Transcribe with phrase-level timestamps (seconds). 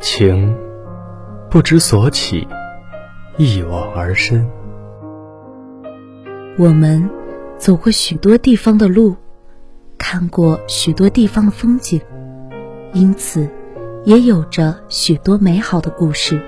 [0.00, 0.56] 情
[1.50, 2.46] 不知所起，
[3.36, 4.48] 一往而深。
[6.56, 7.10] 我们
[7.56, 9.16] 走过许多地方的路，
[9.98, 12.00] 看过许多地方的风景，
[12.92, 13.48] 因此
[14.04, 16.40] 也有着许多美好的故事。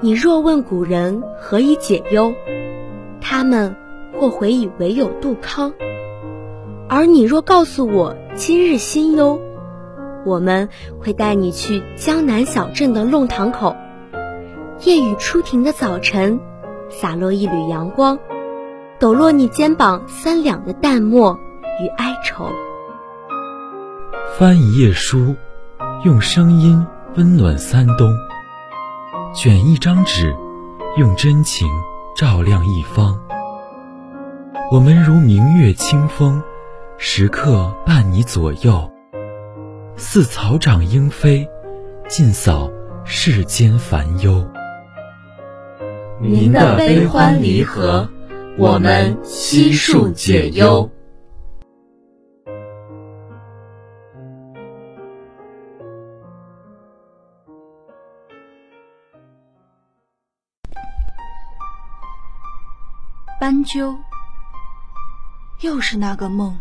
[0.00, 2.34] 你若问古人何以解忧，
[3.20, 3.76] 他们
[4.18, 5.70] 或回以唯有杜康；
[6.88, 9.40] 而你若告诉我今日心忧，
[10.24, 10.68] 我们
[11.00, 13.76] 会带你去江南小镇的弄堂口。
[14.84, 16.40] 夜雨初停的早晨，
[16.88, 18.18] 洒落一缕阳光。
[18.98, 21.36] 抖落你肩膀三两的淡漠
[21.80, 22.52] 与哀愁，
[24.38, 25.34] 翻一页书，
[26.04, 28.12] 用声音温暖三冬；
[29.34, 30.32] 卷一张纸，
[30.96, 31.66] 用真情
[32.16, 33.18] 照亮一方。
[34.70, 36.40] 我们如明月清风，
[36.96, 38.91] 时刻伴你左右，
[40.04, 41.48] 似草长莺飞，
[42.08, 42.68] 尽扫
[43.04, 44.44] 世间烦忧。
[46.20, 48.10] 您的悲欢离合。
[48.58, 50.90] 我们悉数解忧。
[63.40, 63.96] 斑鸠，
[65.60, 66.58] 又是那个梦。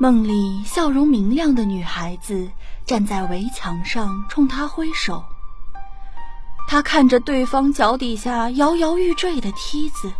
[0.00, 2.50] 梦里笑容明亮的女孩子
[2.86, 5.24] 站在围墙上，冲他挥手。
[6.66, 10.12] 他看着对方脚底下摇摇欲坠的梯子。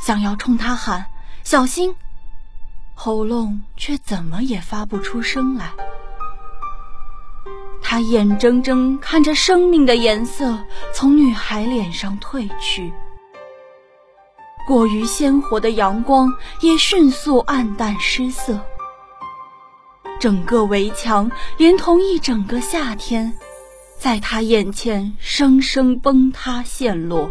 [0.00, 1.06] 想要冲他喊
[1.44, 1.94] “小心”，
[2.94, 5.70] 喉咙却怎么也发不出声来。
[7.80, 10.58] 他眼睁睁看着生命的颜色
[10.92, 12.92] 从女孩脸上褪去，
[14.66, 18.60] 过于鲜活的阳光也迅速暗淡失色。
[20.24, 23.34] 整个围墙连同一整个夏天，
[23.98, 27.30] 在他眼前生生崩塌陷落。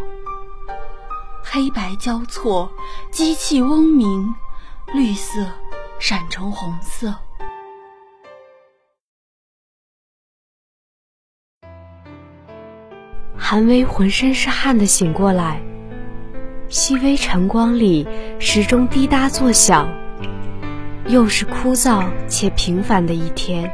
[1.44, 2.72] 黑白交错，
[3.10, 4.36] 机器嗡鸣，
[4.94, 5.44] 绿色
[5.98, 7.16] 闪成红色。
[13.36, 15.60] 韩薇浑身是汗的醒过来，
[16.70, 18.08] 细微晨光里
[18.40, 19.92] 时钟滴答作响，
[21.14, 23.72] 又是枯燥且平凡的一天。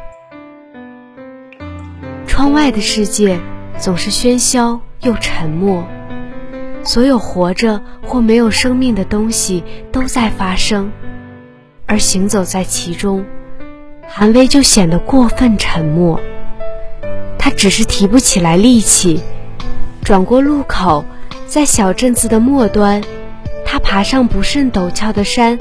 [2.27, 3.39] 窗外的世界
[3.77, 5.87] 总是喧嚣又沉默。
[6.83, 10.91] 所有活着或没有生命的东西都在发生，
[11.85, 13.23] 而行走在其中，
[14.05, 16.19] 韩薇就显得过分沉默。
[17.37, 19.23] 他只是提不起来力气。
[20.03, 21.05] 转过路口，
[21.47, 23.01] 在小镇子的末端，
[23.65, 25.57] 他爬上不甚陡峭的山，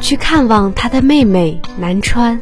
[0.00, 2.40] 去看望他的妹妹南川。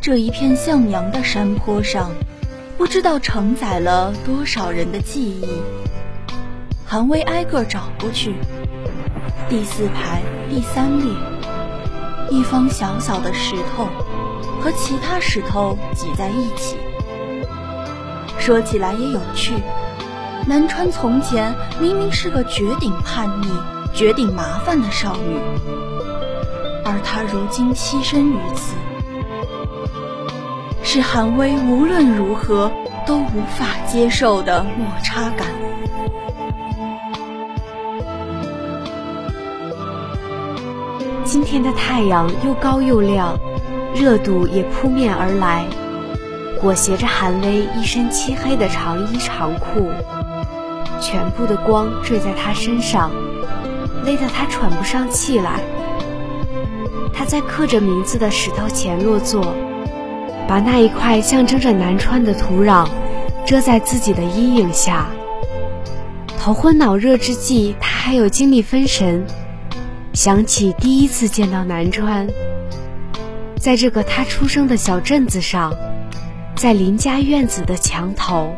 [0.00, 2.10] 这一片向阳的山坡上。
[2.78, 5.46] 不知道承载了多少人的记忆。
[6.84, 8.34] 韩薇挨个找过去，
[9.48, 10.20] 第四排
[10.50, 11.08] 第三列，
[12.28, 13.86] 一方小小的石头，
[14.60, 16.76] 和其他石头挤在一起。
[18.40, 19.54] 说起来也有趣，
[20.48, 23.46] 南川从前明明是个绝顶叛逆、
[23.94, 25.36] 绝顶麻烦的少女，
[26.84, 28.74] 而她如今栖身于此。
[30.82, 32.70] 是韩薇无论如何
[33.06, 35.46] 都无法接受的落差感。
[41.24, 43.38] 今天的太阳又高又亮，
[43.94, 45.64] 热度也扑面而来，
[46.60, 49.90] 裹挟着韩薇一身漆黑的长衣长裤，
[51.00, 53.10] 全部的光坠在她身上，
[54.04, 55.60] 累得他喘不上气来。
[57.12, 59.54] 他在刻着名字的石头前落座。
[60.48, 62.86] 把那一块象征着南川的土壤
[63.46, 65.06] 遮在自己的阴影下。
[66.38, 69.24] 头昏脑热之际，他还有精力分神，
[70.12, 72.28] 想起第一次见到南川，
[73.56, 75.72] 在这个他出生的小镇子上，
[76.56, 78.54] 在邻家院子的墙头。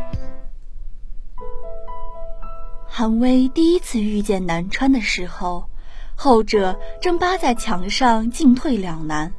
[2.96, 5.68] 韩薇第一次遇见南川的时候，
[6.14, 9.32] 后者正扒在墙上，进退两难。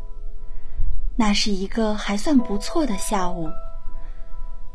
[1.15, 3.47] 那是一个还算不错的下午。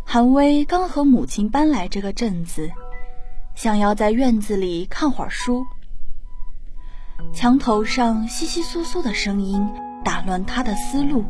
[0.06, 2.70] 韩薇刚和母亲搬来这个镇子，
[3.54, 5.62] 想要在院子里看会儿书。
[7.34, 9.68] 墙头上窸窸窣窣的声音
[10.02, 11.22] 打乱他的思路，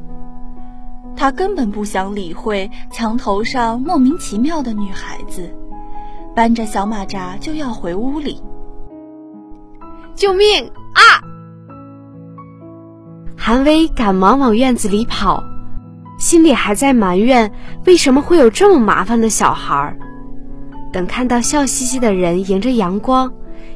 [1.16, 5.52] 他根本不想理会墙头上莫名其妙的女孩子，
[6.34, 8.42] 搬着小马扎就要回屋里。
[10.14, 11.24] 救命啊！
[13.36, 15.42] 韩威赶忙往院子里跑，
[16.18, 17.50] 心里还在埋怨
[17.86, 19.96] 为什么会有这么麻烦的小孩儿。
[20.92, 23.32] 等看到笑嘻嘻的人迎着阳光，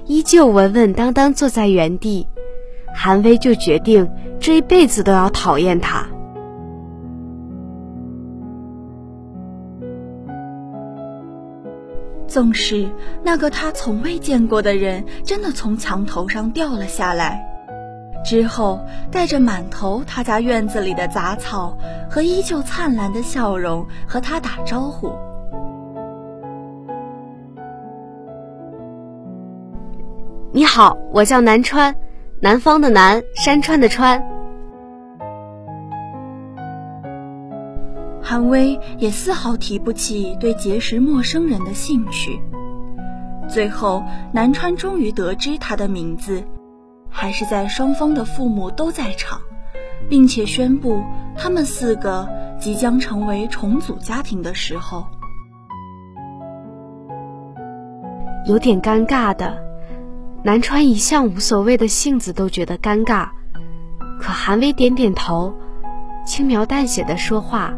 [0.07, 2.27] 依旧稳稳当当坐在原地，
[2.95, 4.09] 韩威就决定
[4.39, 6.07] 这一辈子都要讨厌他。
[12.35, 12.91] 纵使
[13.23, 17.41] 那个他从未见过的人真的从墙头上掉了下来，
[18.25, 21.79] 之后带着满头他家院子里的杂草
[22.11, 25.13] 和依旧灿烂的笑容和他打招呼。
[30.53, 31.95] 你好，我叫南川，
[32.41, 34.21] 南方的南，山川的川。
[38.27, 42.41] 韩薇也丝毫提不起对结识陌生人的兴趣。
[43.51, 46.43] 最后，南川终于得知他的名字，
[47.11, 49.39] 还是在双方的父母都在场，
[50.09, 51.03] 并且宣布
[51.37, 52.27] 他们四个
[52.59, 55.05] 即将成为重组家庭的时候，
[58.47, 59.63] 有点尴尬的。
[60.43, 63.29] 南川一向无所谓的性子都觉得尴尬，
[64.19, 65.55] 可韩薇点点头，
[66.27, 67.75] 轻描淡写的说话：“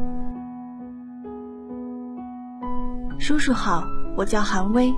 [3.26, 3.82] 叔叔好，
[4.17, 4.94] 我叫韩薇。”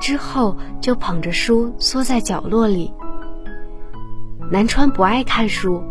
[0.00, 2.90] 之后就捧着书缩在角落里。
[4.50, 5.82] 南川不爱看书，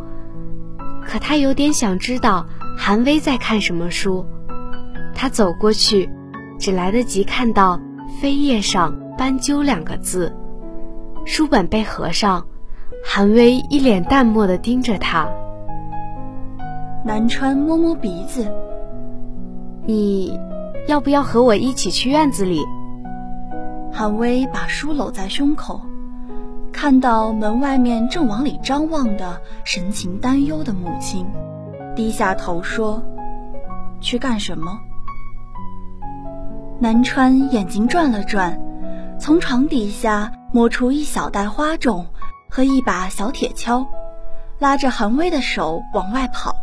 [1.05, 4.25] 可他有点想知道韩薇在看什么书。
[5.13, 6.09] 他走过去，
[6.57, 7.79] 只来得及看到
[8.19, 8.95] 扉页上。
[9.15, 10.35] 斑鸠两个字，
[11.23, 12.47] 书本被合上，
[13.05, 15.29] 韩薇一脸淡漠地盯着他。
[17.05, 18.51] 南川摸摸鼻子，
[19.85, 20.35] 你
[20.85, 22.61] 要不要和我一起去院子里？
[23.91, 25.79] 韩薇把书搂在胸口，
[26.73, 31.25] 看到门外面正往里张望的神情担忧的母亲，
[31.95, 33.01] 低下头说
[34.01, 34.77] ：“去干什么？”
[36.79, 38.59] 南川眼睛转了转。
[39.19, 42.07] 从床底下摸出一小袋花种
[42.49, 43.87] 和一把小铁锹，
[44.59, 46.53] 拉着韩薇的手往外跑。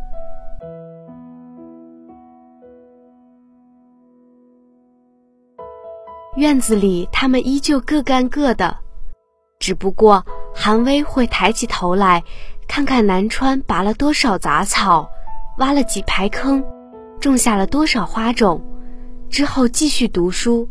[6.40, 8.78] 院子里，他们依旧各干各的，
[9.58, 12.24] 只不过韩薇会抬起头来，
[12.66, 15.06] 看看南川拔了多少杂草，
[15.58, 16.64] 挖了几排坑，
[17.20, 18.62] 种下了多少花种，
[19.28, 20.66] 之后继续读书。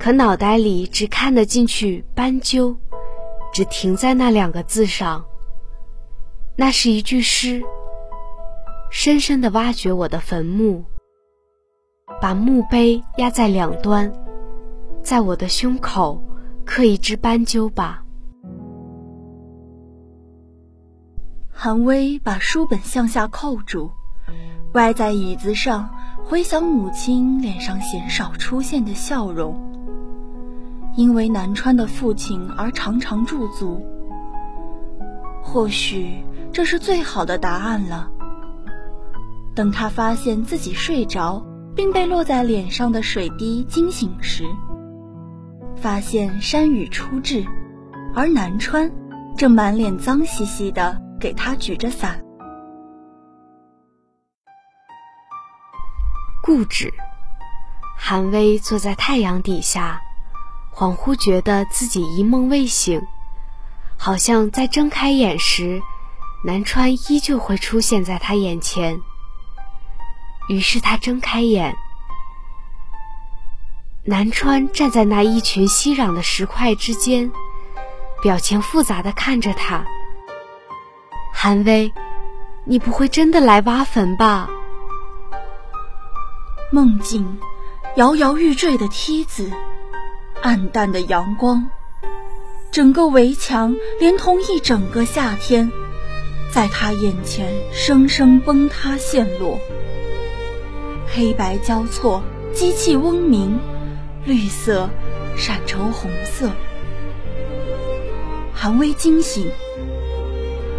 [0.00, 2.76] 可脑袋里只看得进去“斑鸠”，
[3.54, 5.24] 只停在那两个字上。
[6.56, 7.62] 那是一句诗，
[8.90, 10.84] 深深地挖掘我的坟墓，
[12.20, 14.12] 把墓碑压在两端，
[15.06, 16.20] 在我的胸口
[16.64, 18.02] 刻一只斑鸠吧。
[21.48, 23.92] 韩薇把书本向下扣住，
[24.72, 25.88] 歪在椅子上，
[26.24, 29.54] 回想母亲脸上鲜少出现的笑容。
[30.96, 33.86] 因为南川的父亲而常常驻足，
[35.40, 38.10] 或许这是最好的答案了。
[39.54, 44.44] 等他发现自己睡着，并被落在脸上的水滴惊醒时，
[45.80, 47.44] 发现山雨初至，
[48.14, 48.90] 而南川
[49.36, 52.22] 正满脸脏兮兮的给他举着伞。
[56.42, 56.92] 固执，
[57.98, 60.00] 韩薇坐在太阳底下。
[60.74, 63.00] 恍惚觉得自己一梦未醒，
[63.96, 65.80] 好像在睁开眼时，
[66.44, 69.00] 南川依旧会出现在他眼前。
[70.50, 71.74] 于是他睁开眼，
[74.08, 77.32] 南川站在那一群熙攘的石块之间，
[78.22, 79.84] 表情复杂的看着他。
[81.32, 81.92] 韩薇，
[82.64, 84.48] 你不会真的来挖坟吧？
[86.70, 87.38] 梦境，
[87.96, 89.50] 摇摇欲坠的梯子。
[90.40, 91.68] 暗淡的阳光，
[92.70, 95.72] 整个围墙连同一整个夏天，
[96.52, 99.58] 在他眼前生生崩塌陷落。
[101.12, 102.22] 黑白交错，
[102.54, 103.58] 机器嗡鸣，
[104.26, 104.90] 绿色
[105.36, 106.50] 闪成红色。
[108.52, 109.46] 韩薇惊醒，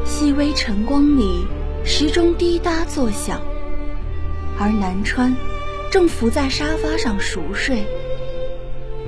[0.03, 1.47] 细微晨光里，
[1.85, 3.39] 时钟滴答作响，
[4.59, 5.33] 而南川
[5.89, 7.85] 正伏在沙发上熟睡。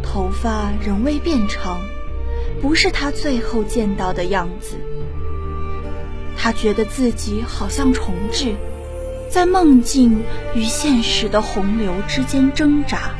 [0.01, 1.81] 头发仍未变长，
[2.61, 4.77] 不是他最后见到的样子。
[6.37, 8.55] 他觉得自己好像重置，
[9.29, 10.23] 在梦境
[10.55, 13.18] 与现实的洪流之间挣扎。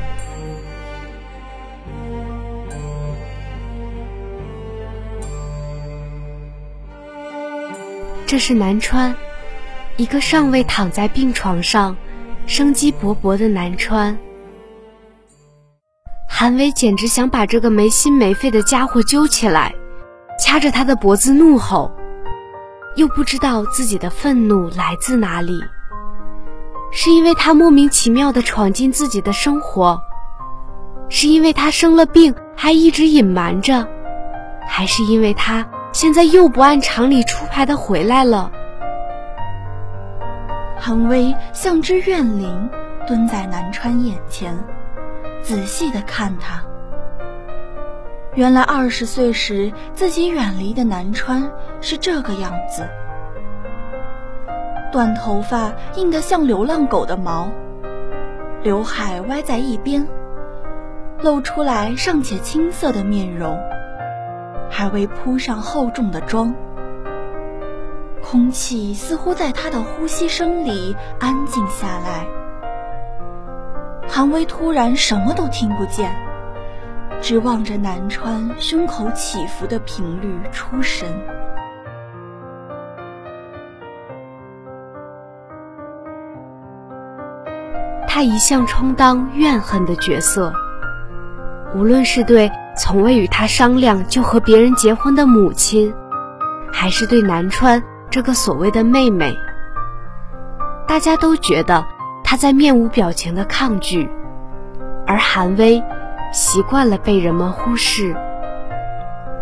[8.30, 9.16] 这是南川，
[9.98, 11.98] 一个尚未躺在病床上、
[12.46, 14.16] 生机勃勃的南川。
[16.30, 19.74] 韩威简直想把这个没心没肺的家伙揪起来，
[20.40, 21.92] 掐着他的脖子怒吼，
[22.96, 25.60] 又不知道自己的愤怒来自哪里。
[26.92, 30.00] 是因为他莫名其妙地闯进自己的生活，
[31.10, 33.88] 是因为他生了病还一直隐瞒着，
[34.68, 35.68] 还是因为他
[36.00, 38.50] 现在又不按常理出牌的回来了？
[40.80, 42.70] 韩威像只怨灵，
[43.06, 44.58] 蹲在南川眼前，
[45.42, 46.64] 仔细的看他。
[48.34, 51.52] 原来二十岁时自己远离的南川
[51.82, 52.88] 是这个样子。
[54.94, 57.50] 短头发硬得像流浪狗的毛，
[58.64, 60.08] 刘海歪在一边，
[61.20, 63.60] 露出来尚且青涩的面容，
[64.70, 66.54] 还未铺上厚重的妆。
[68.22, 72.28] 空气似乎在他的呼吸声里安静下来。
[74.08, 76.12] 韩威突然什么都听不见，
[77.22, 81.08] 只望着南川胸口起伏的频率出神。
[88.08, 90.52] 他一向充当怨恨的角色，
[91.76, 95.94] 无论是对从未与他商量就和别人结婚的母亲，
[96.72, 99.36] 还是对南川这个所谓的妹妹，
[100.88, 101.86] 大家都觉得
[102.24, 104.10] 他在面无表情的抗拒，
[105.06, 105.84] 而韩薇
[106.34, 108.16] 习惯了被人们忽视。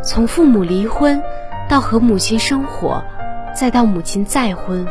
[0.03, 1.21] 从父母离婚，
[1.69, 3.03] 到和母亲生活，
[3.55, 4.85] 再到母亲再婚，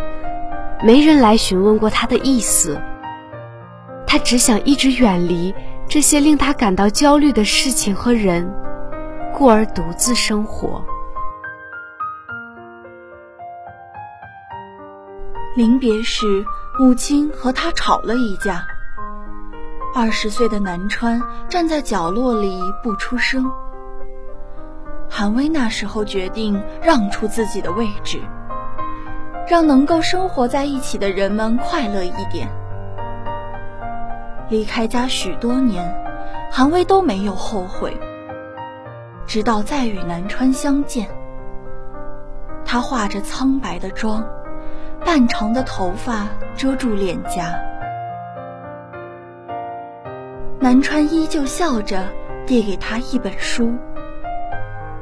[0.83, 2.81] 没人来询问过他的意思。
[4.07, 5.55] 他只想一直远离
[5.89, 8.53] 这些令他感到焦虑的事情和人，
[9.33, 10.85] 故而独自生活。
[15.55, 16.45] 临别时，
[16.79, 18.67] 母亲和他吵了一架。
[19.95, 23.51] 二十岁的南川站在角落里不出声。
[25.09, 28.21] 韩威那时候决定让出自己的位置，
[29.49, 32.49] 让能够生活在一起的人们快乐一点。
[34.49, 35.95] 离开家许多年，
[36.51, 37.97] 韩威都没有后悔。
[39.27, 41.09] 直到再与南川相见，
[42.65, 44.25] 他化着苍白的妆，
[45.05, 47.61] 半长的头发遮住脸颊。
[50.61, 52.05] 南川依旧笑着
[52.47, 53.75] 递给他一本书，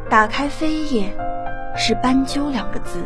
[0.09, 1.15] 打开扉页，
[1.77, 3.05] 是“斑鸠”两个字。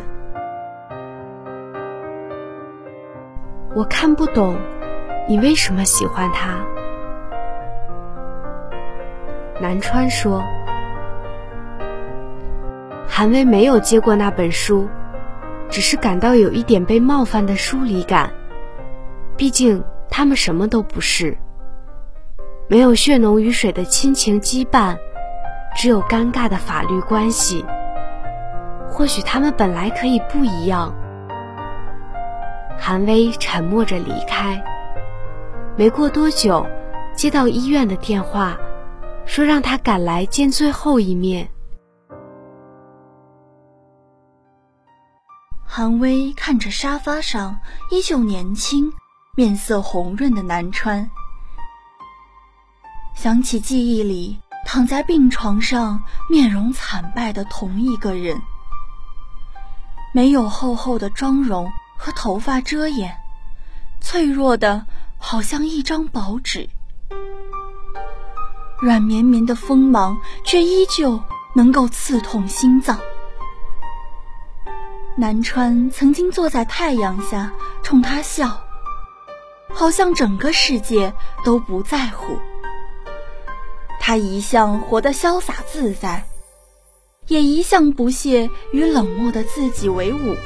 [3.75, 4.57] 我看不懂。
[5.28, 6.56] 你为什么喜欢他？
[9.61, 10.42] 南川说
[13.06, 14.88] ：“韩薇没有接过那本书，
[15.68, 18.30] 只是感到有一点被冒犯的疏离感。
[19.37, 21.37] 毕竟他们什么都不是，
[22.66, 24.97] 没有血浓于水的亲情羁绊，
[25.76, 27.62] 只有尴尬的法律关系。
[28.88, 30.94] 或许他们本来可以不一样。”
[32.80, 34.64] 韩薇沉默着离开。
[35.78, 36.66] 没过多久，
[37.14, 38.58] 接到医院的电话，
[39.25, 41.49] 说让他赶来见最后一面。
[45.64, 47.56] 韩薇看着沙发上
[47.92, 48.92] 依旧年轻、
[49.37, 51.08] 面色红润的南川，
[53.14, 58.37] 想起记忆里躺在病床上、面容惨败的同一个人，
[60.12, 63.16] 没有厚厚的妆容和头发遮掩，
[64.00, 64.85] 脆弱的。
[65.18, 66.68] 好像一张薄纸，
[68.80, 71.20] 软绵绵的锋芒，却依旧
[71.54, 72.98] 能够刺痛心脏。
[75.16, 78.62] 南川曾经坐在太阳下冲他笑，
[79.68, 81.12] 好像整个世界
[81.44, 82.38] 都不在乎。
[84.00, 86.25] 他一向活得潇洒自在，
[87.26, 90.37] 也一向不屑与冷漠的自己为伍。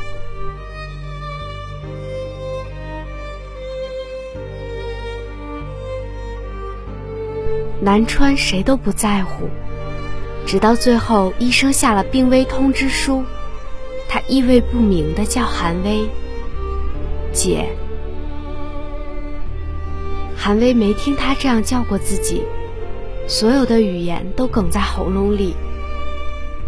[7.80, 9.48] 南川谁都不在乎，
[10.46, 13.24] 直到最后医生下了病危通知书，
[14.08, 16.08] 他意味不明的叫韩薇
[17.32, 17.68] 姐。
[20.36, 22.42] 韩薇没听他这样叫过自己，
[23.28, 25.54] 所有的语言都哽在喉咙里。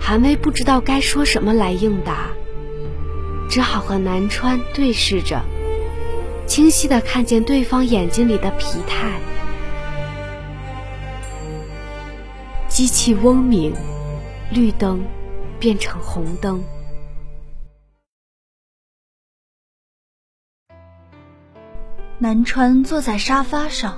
[0.00, 2.28] 韩薇不知道该说什么来应答，
[3.48, 5.40] 只好和南川对视着，
[6.46, 9.12] 清晰的看见对方眼睛里的疲态。
[12.84, 13.72] 机器嗡鸣，
[14.52, 15.02] 绿灯
[15.58, 16.62] 变成红灯。
[22.18, 23.96] 南川坐在沙发上，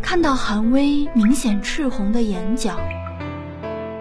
[0.00, 2.78] 看到韩薇明显赤红的眼角，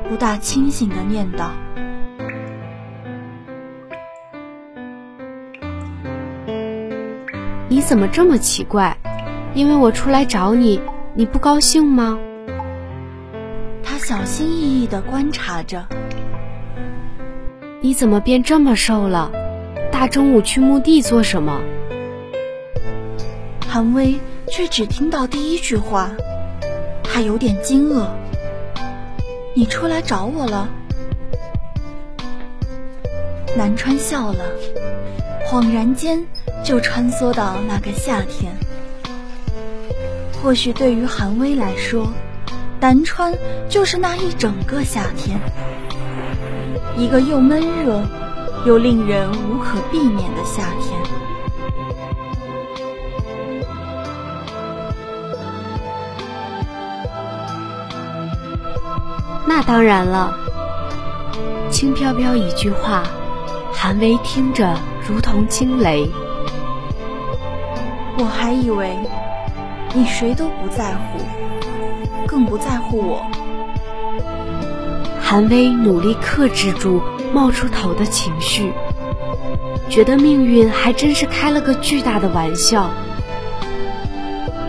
[0.07, 1.51] 不大清醒的念道
[7.67, 8.95] ：“你怎么这么奇怪？
[9.55, 10.79] 因为我出来找你，
[11.15, 12.15] 你不高兴吗？”
[14.37, 15.85] 心翼翼的观察着。
[17.79, 19.31] 你怎么变这么瘦了？
[19.93, 21.61] 大中午去墓地做什么？
[23.65, 26.11] 韩薇却只听到第一句话，
[27.01, 28.07] 她有点惊愕。
[29.53, 30.67] 你出来找我了？
[33.55, 34.43] 南川笑了，
[35.47, 36.21] 恍然间
[36.61, 38.51] 就穿梭到那个夏天。
[40.43, 42.11] 或许对于韩薇来说，
[42.85, 43.33] 南川
[43.67, 45.39] 就是那一整个夏天。
[46.95, 47.99] 一个又闷热，
[48.63, 51.01] 又令人无可避免的夏天。
[59.47, 60.31] 那当然了。
[61.71, 63.03] 轻飘飘一句话，
[63.73, 64.77] 韩薇听着
[65.09, 66.07] 如同惊雷。
[68.19, 68.95] 我还以为
[69.95, 71.17] 你谁都不在乎，
[72.27, 73.25] 更不在乎我。
[75.19, 77.01] 韩薇努力克制住
[77.33, 78.71] 冒出头的情绪，
[79.89, 82.89] 觉得命运还真是开了个巨大的玩笑。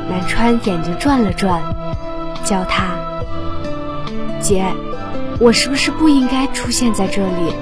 [0.09, 1.63] 南川眼睛转了转，
[2.45, 2.97] 叫他
[4.41, 4.65] ：“姐，
[5.39, 7.55] 我是不是不应该出现在这里？”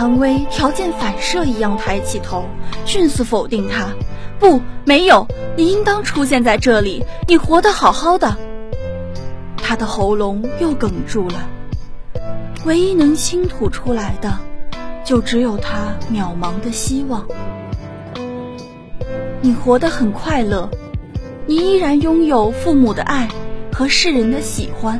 [0.00, 2.46] 韩薇条件反射一样抬起头，
[2.86, 3.88] 迅速否定他。
[4.38, 5.28] 不，没有，
[5.58, 7.04] 你应当出现在这里。
[7.28, 8.34] 你活得好好的。
[9.58, 11.46] 他的喉咙又哽住了，
[12.64, 14.38] 唯一能倾吐出来的，
[15.04, 17.26] 就只有他渺茫的希望。
[19.42, 20.70] 你活得很快乐，
[21.44, 23.28] 你依然拥有父母的爱
[23.70, 24.98] 和世人的喜欢，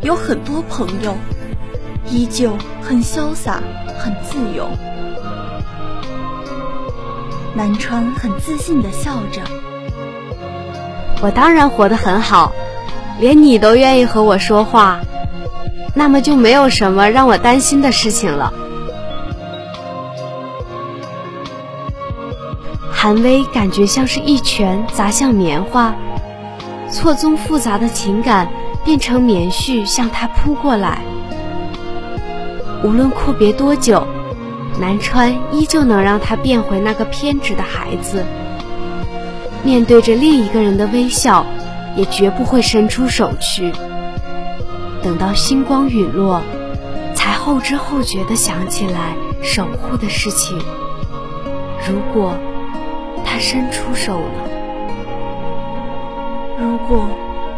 [0.00, 1.14] 有很多朋友，
[2.10, 3.60] 依旧很潇洒，
[3.98, 4.68] 很自由。
[7.54, 9.40] 南川很自信地笑着
[11.22, 12.52] ：“我当然活得很好，
[13.18, 15.00] 连你都愿意和我说话，
[15.94, 18.52] 那么就没有什么让我担心的事情了。”
[22.92, 25.94] 韩薇感觉像是一拳砸向棉花，
[26.90, 28.48] 错综复杂的情感
[28.84, 30.98] 变成棉絮向他扑过来。
[32.86, 34.06] 无论阔别多久。
[34.78, 38.22] 南川依旧能让他变回那个偏执的孩子，
[39.64, 41.44] 面对着另一个人的微笑，
[41.96, 43.72] 也绝不会伸出手去。
[45.02, 46.42] 等到星光陨落，
[47.14, 50.56] 才后知后觉地想起来守护的事情。
[51.88, 52.34] 如果
[53.24, 54.48] 他伸出手了，
[56.60, 57.08] 如果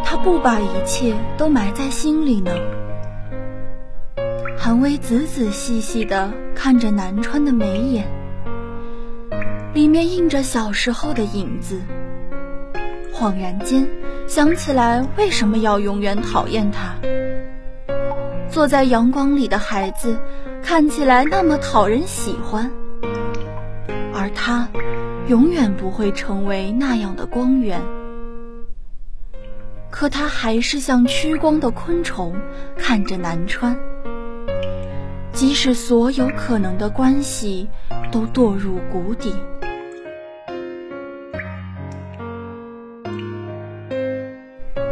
[0.05, 2.51] 他不把一切都埋在心里呢？
[4.69, 8.07] 蔷薇仔仔细细地看着南川的眉眼，
[9.73, 11.81] 里面映着小时候的影子。
[13.11, 13.87] 恍然间
[14.27, 16.93] 想起来，为什么要永远讨厌他？
[18.47, 20.19] 坐在阳光里的孩子，
[20.61, 22.69] 看起来那么讨人喜欢，
[24.13, 24.69] 而他，
[25.27, 27.81] 永远不会成为那样的光源。
[29.89, 32.35] 可他还是像趋光的昆虫，
[32.77, 33.75] 看着南川。
[35.39, 37.69] 即使所有可能的关系
[38.11, 39.33] 都堕入谷底，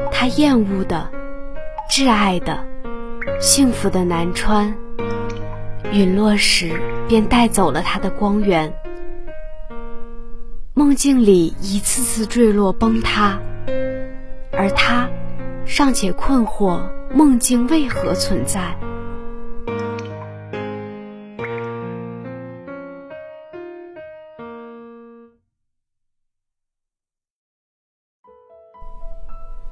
[0.10, 1.12] 他厌恶的、
[1.92, 2.66] 挚爱的、
[3.42, 4.74] 幸福的南川，
[5.92, 6.72] 陨落时
[7.10, 8.74] 便带走了他的光源。
[10.74, 13.38] 梦境里一次次坠落崩塌，
[14.54, 15.10] 而他
[15.66, 16.80] 尚且困惑
[17.14, 18.74] 梦境为何存在。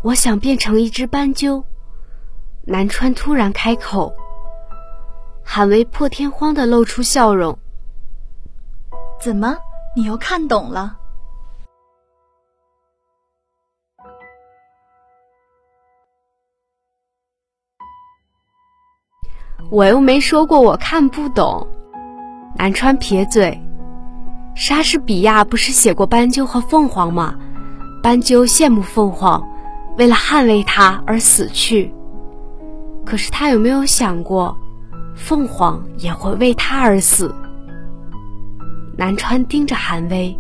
[0.06, 1.66] 我想变成一只斑鸠。
[2.62, 4.14] 南川突然开口，
[5.44, 7.58] 韩薇破天荒的露出笑容。
[9.20, 9.58] 怎么，
[9.96, 10.96] 你又看懂了？
[19.72, 21.68] 我又没说过我看不懂。
[22.56, 23.60] 南川撇嘴，
[24.56, 27.36] 莎士比亚不是写过斑鸠和凤凰吗？
[28.04, 29.55] 斑鸠羡慕凤凰。
[29.98, 31.94] 为了捍卫他而死去，
[33.06, 34.58] 可是他有没有想过，
[35.16, 37.34] 凤凰也会为他而死。
[38.98, 40.38] 南川盯着韩威，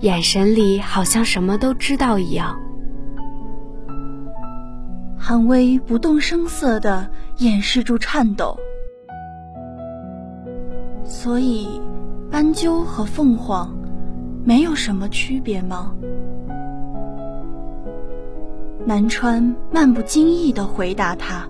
[0.00, 2.56] 眼神里好像什么都知道一样。
[5.18, 8.56] 韩威不动声色地掩饰住颤抖。
[11.04, 11.80] 所以，
[12.30, 13.76] 斑鸠和凤凰
[14.44, 15.92] 没有什么区别吗？
[18.86, 21.48] 南川漫不经意地回答他：“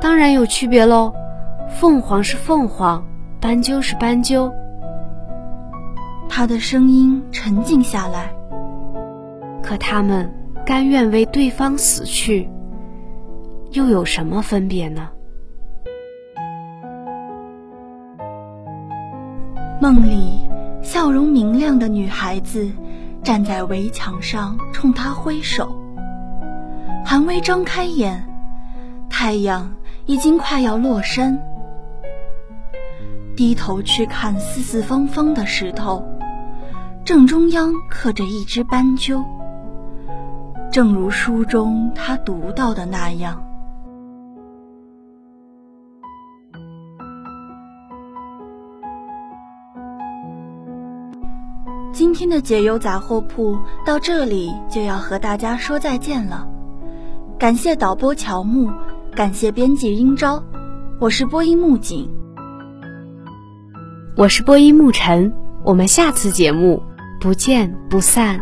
[0.00, 1.12] 当然有区别喽，
[1.68, 3.04] 凤凰是凤凰。”
[3.40, 4.52] 斑鸠是斑鸠，
[6.28, 8.32] 他的声音沉静下来。
[9.62, 10.28] 可他们
[10.66, 12.50] 甘愿为对方死去，
[13.70, 15.08] 又有什么分别呢？
[19.80, 20.40] 梦里，
[20.82, 22.68] 笑容明亮的女孩子
[23.28, 25.70] 站在围墙上，冲他挥手。
[27.04, 28.26] 韩薇张开眼，
[29.10, 29.74] 太阳
[30.06, 31.38] 已经快要落山。
[33.36, 36.02] 低头去看四四方方的石头，
[37.04, 39.22] 正中央刻着一只斑鸠，
[40.72, 43.44] 正如书中他读到的那样。
[52.08, 56.48] 今天的解忧杂货铺到这里就要和大家说再见了，
[57.38, 58.72] 感谢导播乔木，
[59.14, 60.42] 感谢编辑英昭，
[60.98, 62.08] 我是播音木槿。
[64.16, 66.82] 我是播音沐晨，我们下次节目
[67.20, 68.40] 不见不散。